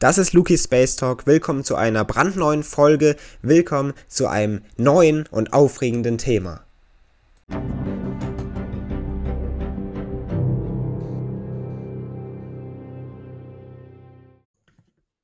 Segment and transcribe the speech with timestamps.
[0.00, 1.26] Das ist Luki Space Talk.
[1.26, 3.16] Willkommen zu einer brandneuen Folge.
[3.42, 6.64] Willkommen zu einem neuen und aufregenden Thema.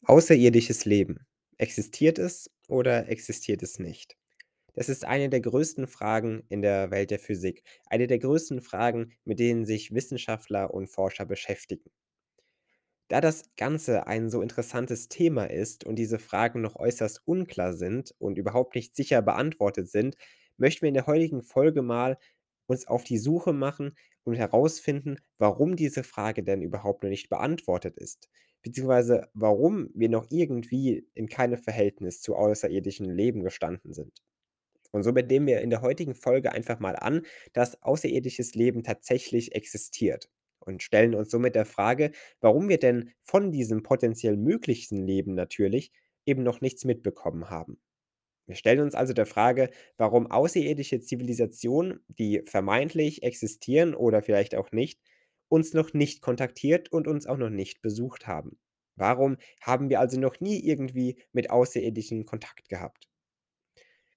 [0.07, 1.25] Außerirdisches Leben.
[1.57, 4.17] Existiert es oder existiert es nicht?
[4.73, 7.63] Das ist eine der größten Fragen in der Welt der Physik.
[7.87, 11.93] Eine der größten Fragen, mit denen sich Wissenschaftler und Forscher beschäftigen.
[13.09, 18.15] Da das Ganze ein so interessantes Thema ist und diese Fragen noch äußerst unklar sind
[18.19, 20.17] und überhaupt nicht sicher beantwortet sind,
[20.57, 22.19] möchten wir in der heutigen Folge mal
[22.67, 27.97] uns auf die Suche machen und herausfinden, warum diese Frage denn überhaupt noch nicht beantwortet
[27.99, 28.31] ist,
[28.63, 34.23] beziehungsweise warum wir noch irgendwie in keinem Verhältnis zu außerirdischem Leben gestanden sind.
[34.93, 39.55] Und somit nehmen wir in der heutigen Folge einfach mal an, dass außerirdisches Leben tatsächlich
[39.55, 40.31] existiert
[40.67, 45.93] und stellen uns somit der Frage, warum wir denn von diesem potenziell möglichen Leben natürlich
[46.27, 47.79] eben noch nichts mitbekommen haben.
[48.47, 54.71] Wir stellen uns also der Frage, warum außerirdische Zivilisationen, die vermeintlich existieren oder vielleicht auch
[54.71, 55.01] nicht,
[55.49, 58.59] uns noch nicht kontaktiert und uns auch noch nicht besucht haben.
[58.97, 63.09] Warum haben wir also noch nie irgendwie mit Außerirdischen Kontakt gehabt?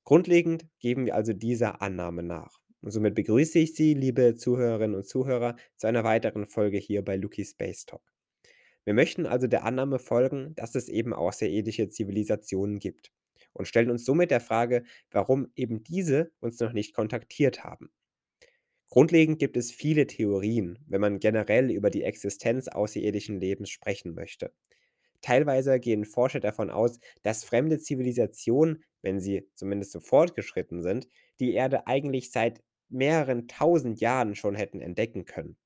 [0.04, 2.60] Grundlegend geben wir also dieser Annahme nach.
[2.82, 7.16] Und somit begrüße ich Sie, liebe Zuhörerinnen und Zuhörer, zu einer weiteren Folge hier bei
[7.16, 8.02] Lucky Space Talk.
[8.86, 13.12] Wir möchten also der Annahme folgen, dass es eben außerirdische Zivilisationen gibt
[13.54, 17.92] und stellen uns somit der Frage, warum eben diese uns noch nicht kontaktiert haben.
[18.90, 24.54] Grundlegend gibt es viele Theorien, wenn man generell über die Existenz außerirdischen Lebens sprechen möchte.
[25.22, 31.08] Teilweise gehen Forscher davon aus, dass fremde Zivilisationen, wenn sie zumindest so fortgeschritten sind,
[31.40, 35.58] die Erde eigentlich seit mehreren tausend Jahren schon hätten entdecken können.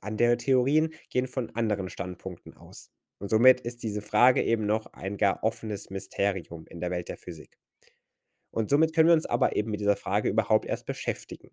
[0.00, 2.90] Andere Theorien gehen von anderen Standpunkten aus.
[3.18, 7.16] Und somit ist diese Frage eben noch ein gar offenes Mysterium in der Welt der
[7.16, 7.58] Physik.
[8.50, 11.50] Und somit können wir uns aber eben mit dieser Frage überhaupt erst beschäftigen.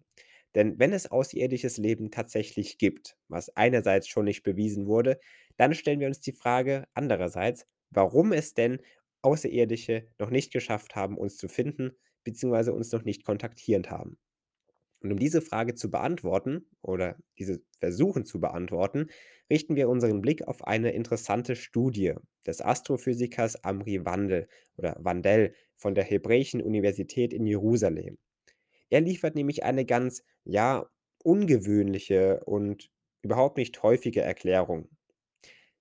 [0.53, 5.19] Denn wenn es außerirdisches Leben tatsächlich gibt, was einerseits schon nicht bewiesen wurde,
[5.57, 8.79] dann stellen wir uns die Frage andererseits, warum es denn
[9.21, 14.17] Außerirdische noch nicht geschafft haben, uns zu finden, beziehungsweise uns noch nicht kontaktiert haben.
[15.05, 19.11] Und um diese Frage zu beantworten oder diese versuchen zu beantworten,
[19.51, 22.15] richten wir unseren Blick auf eine interessante Studie
[22.47, 28.17] des Astrophysikers Amri Wandel oder Wandel von der Hebräischen Universität in Jerusalem.
[28.89, 30.89] Er liefert nämlich eine ganz, ja,
[31.23, 32.89] ungewöhnliche und
[33.21, 34.89] überhaupt nicht häufige Erklärung.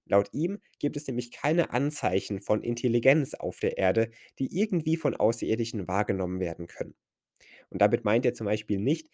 [0.05, 5.17] Laut ihm gibt es nämlich keine Anzeichen von Intelligenz auf der Erde, die irgendwie von
[5.17, 6.95] Außerirdischen wahrgenommen werden können.
[7.71, 9.09] Und damit meint er zum Beispiel nicht,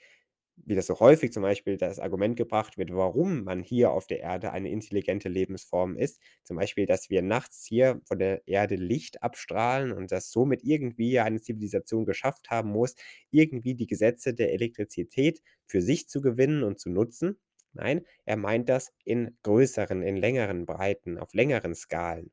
[0.62, 4.20] wie das so häufig zum Beispiel das Argument gebracht wird, warum man hier auf der
[4.20, 6.20] Erde eine intelligente Lebensform ist.
[6.44, 11.18] Zum Beispiel, dass wir nachts hier von der Erde Licht abstrahlen und das somit irgendwie
[11.18, 12.94] eine Zivilisation geschafft haben muss,
[13.30, 17.38] irgendwie die Gesetze der Elektrizität für sich zu gewinnen und zu nutzen.
[17.72, 22.30] Nein, er meint das in größeren, in längeren Breiten, auf längeren Skalen.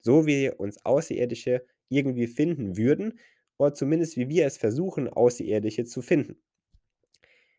[0.00, 3.18] So wie uns Außerirdische irgendwie finden würden
[3.58, 6.40] oder zumindest wie wir es versuchen, Außerirdische zu finden.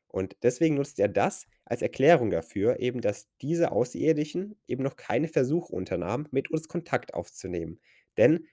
[0.08, 5.28] Und deswegen nutzt er das als Erklärung dafür, eben, dass diese Außerirdischen eben noch keine
[5.28, 7.80] Versuche unternahmen, mit uns Kontakt aufzunehmen.
[8.18, 8.48] Denn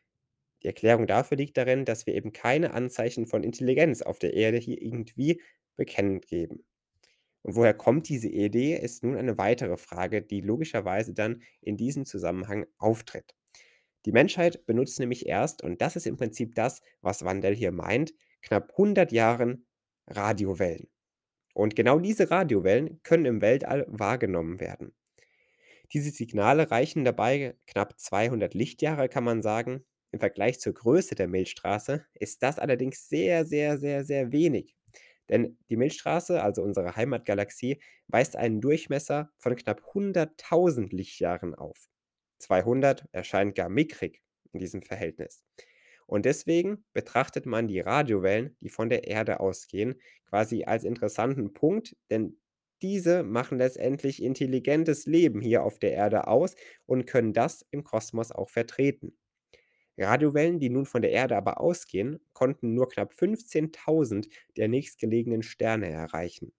[0.63, 4.59] die Erklärung dafür liegt darin, dass wir eben keine Anzeichen von Intelligenz auf der Erde
[4.59, 5.41] hier irgendwie
[5.77, 6.65] bekannt geben.
[7.43, 12.05] Und woher kommt diese Idee, ist nun eine weitere Frage, die logischerweise dann in diesem
[12.07, 13.35] Zusammenhang auftritt.
[14.07, 18.15] Die Menschheit benutzt nämlich erst, und das ist im Prinzip das, was Wandel hier meint,
[18.41, 19.67] knapp 100 Jahren
[20.07, 20.89] Radiowellen.
[21.55, 24.95] Und genau diese Radiowellen können im Weltall wahrgenommen werden.
[25.93, 29.85] Diese Signale reichen dabei knapp 200 Lichtjahre, kann man sagen.
[30.13, 34.77] Im Vergleich zur Größe der Milchstraße ist das allerdings sehr, sehr, sehr, sehr wenig.
[35.29, 41.89] Denn die Milchstraße, also unsere Heimatgalaxie, weist einen Durchmesser von knapp 100.000 Lichtjahren auf.
[42.39, 45.45] 200 erscheint gar mickrig in diesem Verhältnis.
[46.07, 51.97] Und deswegen betrachtet man die Radiowellen, die von der Erde ausgehen, quasi als interessanten Punkt,
[52.11, 52.39] denn
[52.83, 56.55] diese machen letztendlich intelligentes Leben hier auf der Erde aus
[56.87, 59.17] und können das im Kosmos auch vertreten.
[59.99, 65.91] Radiowellen, die nun von der Erde aber ausgehen, konnten nur knapp 15.000 der nächstgelegenen Sterne
[65.91, 66.53] erreichen.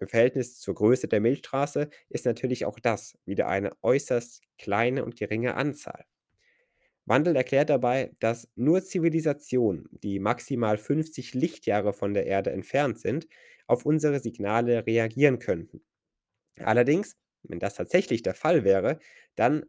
[0.00, 5.16] Im Verhältnis zur Größe der Milchstraße ist natürlich auch das wieder eine äußerst kleine und
[5.16, 6.04] geringe Anzahl.
[7.06, 13.28] Wandel erklärt dabei, dass nur Zivilisationen, die maximal 50 Lichtjahre von der Erde entfernt sind,
[13.66, 15.84] auf unsere Signale reagieren könnten.
[16.58, 18.98] Allerdings, wenn das tatsächlich der Fall wäre,
[19.34, 19.66] dann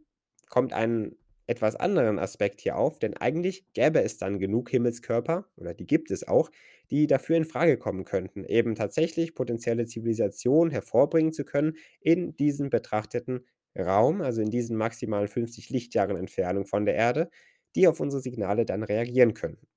[0.49, 1.17] kommt ein
[1.47, 6.11] etwas anderen Aspekt hier auf, denn eigentlich gäbe es dann genug Himmelskörper, oder die gibt
[6.11, 6.49] es auch,
[6.91, 12.69] die dafür in Frage kommen könnten, eben tatsächlich potenzielle Zivilisation hervorbringen zu können in diesem
[12.69, 13.45] betrachteten
[13.77, 17.29] Raum, also in diesen maximalen 50 Lichtjahren Entfernung von der Erde,
[17.75, 19.67] die auf unsere Signale dann reagieren könnten.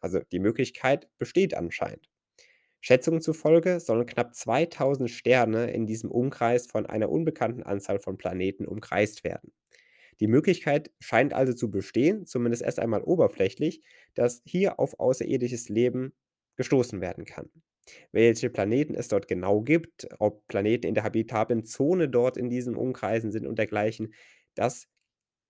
[0.00, 2.10] Also die Möglichkeit besteht anscheinend.
[2.80, 8.66] Schätzungen zufolge sollen knapp 2000 Sterne in diesem Umkreis von einer unbekannten Anzahl von Planeten
[8.66, 9.52] umkreist werden.
[10.20, 13.82] Die Möglichkeit scheint also zu bestehen, zumindest erst einmal oberflächlich,
[14.14, 16.12] dass hier auf außerirdisches Leben
[16.56, 17.50] gestoßen werden kann.
[18.12, 22.76] Welche Planeten es dort genau gibt, ob Planeten in der habitablen Zone dort in diesen
[22.76, 24.12] Umkreisen sind und dergleichen,
[24.54, 24.88] das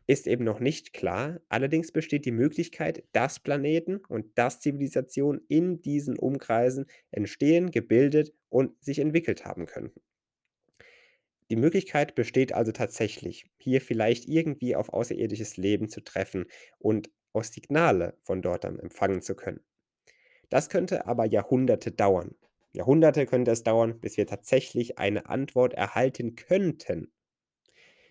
[0.07, 1.41] ist eben noch nicht klar.
[1.49, 8.83] Allerdings besteht die Möglichkeit, dass Planeten und dass Zivilisationen in diesen Umkreisen entstehen, gebildet und
[8.83, 10.01] sich entwickelt haben könnten.
[11.51, 16.47] Die Möglichkeit besteht also tatsächlich, hier vielleicht irgendwie auf außerirdisches Leben zu treffen
[16.79, 19.61] und auch Signale von dort dann empfangen zu können.
[20.51, 22.37] Das könnte aber Jahrhunderte dauern.
[22.73, 27.13] Jahrhunderte könnte es dauern, bis wir tatsächlich eine Antwort erhalten könnten.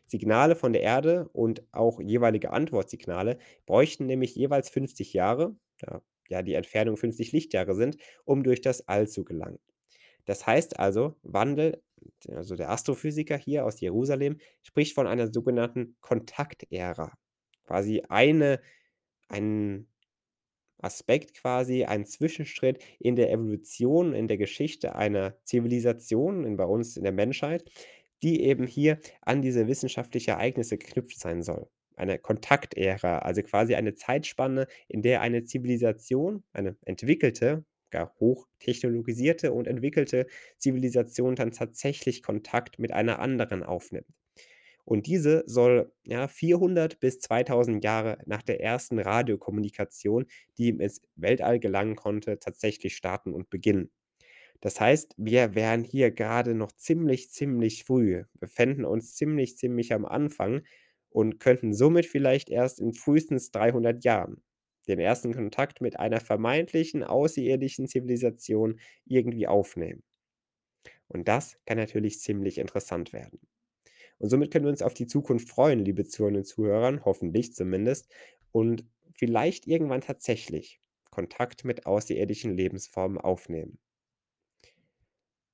[0.07, 6.41] Signale von der Erde und auch jeweilige Antwortsignale bräuchten nämlich jeweils 50 Jahre, da ja
[6.41, 9.59] die Entfernung 50 Lichtjahre sind, um durch das All zu gelangen.
[10.25, 11.83] Das heißt also, Wandel,
[12.29, 17.13] also der Astrophysiker hier aus Jerusalem, spricht von einer sogenannten Kontaktära.
[17.65, 18.61] Quasi eine,
[19.27, 19.87] ein
[20.79, 27.03] Aspekt quasi, ein Zwischenschritt in der Evolution, in der Geschichte einer Zivilisation, bei uns in
[27.03, 27.69] der Menschheit,
[28.23, 31.67] die eben hier an diese wissenschaftlichen Ereignisse geknüpft sein soll.
[31.95, 37.65] Eine Kontaktära, also quasi eine Zeitspanne, in der eine Zivilisation, eine entwickelte,
[37.97, 40.27] gar hochtechnologisierte und entwickelte
[40.57, 44.07] Zivilisation dann tatsächlich Kontakt mit einer anderen aufnimmt.
[44.85, 50.25] Und diese soll ja 400 bis 2000 Jahre nach der ersten Radiokommunikation,
[50.57, 53.91] die ins Weltall gelangen konnte, tatsächlich starten und beginnen.
[54.61, 60.05] Das heißt, wir wären hier gerade noch ziemlich, ziemlich früh, befänden uns ziemlich, ziemlich am
[60.05, 60.63] Anfang
[61.09, 64.41] und könnten somit vielleicht erst in frühestens 300 Jahren
[64.87, 70.03] den ersten Kontakt mit einer vermeintlichen außerirdischen Zivilisation irgendwie aufnehmen.
[71.07, 73.39] Und das kann natürlich ziemlich interessant werden.
[74.19, 78.11] Und somit können wir uns auf die Zukunft freuen, liebe Zuhörerinnen und Zuhörer, hoffentlich zumindest,
[78.51, 80.81] und vielleicht irgendwann tatsächlich
[81.11, 83.79] Kontakt mit außerirdischen Lebensformen aufnehmen.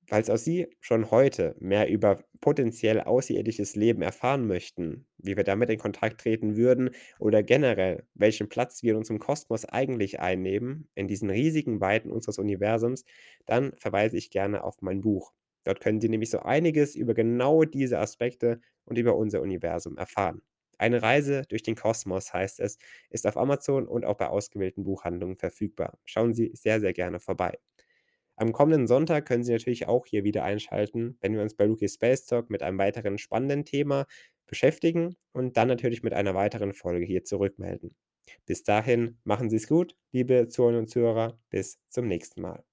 [0.07, 5.69] Falls auch Sie schon heute mehr über potenziell außerirdisches Leben erfahren möchten, wie wir damit
[5.69, 6.89] in Kontakt treten würden
[7.19, 12.38] oder generell, welchen Platz wir in unserem Kosmos eigentlich einnehmen, in diesen riesigen Weiten unseres
[12.38, 13.05] Universums,
[13.45, 15.33] dann verweise ich gerne auf mein Buch.
[15.63, 20.41] Dort können Sie nämlich so einiges über genau diese Aspekte und über unser Universum erfahren.
[20.77, 22.77] Eine Reise durch den Kosmos heißt es,
[23.09, 25.97] ist auf Amazon und auch bei ausgewählten Buchhandlungen verfügbar.
[26.03, 27.57] Schauen Sie sehr, sehr gerne vorbei.
[28.44, 31.88] Am kommenden Sonntag können Sie natürlich auch hier wieder einschalten, wenn wir uns bei Luki
[31.88, 34.06] Space Talk mit einem weiteren spannenden Thema
[34.48, 37.95] beschäftigen und dann natürlich mit einer weiteren Folge hier zurückmelden.
[38.45, 41.40] Bis dahin, machen Sie es gut, liebe Zuhörerinnen und Zuhörer.
[41.51, 42.66] Bis zum nächsten Mal.